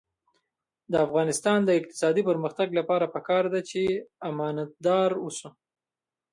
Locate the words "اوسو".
5.23-5.49